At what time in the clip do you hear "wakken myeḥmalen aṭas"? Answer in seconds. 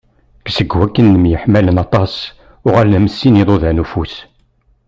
0.77-2.13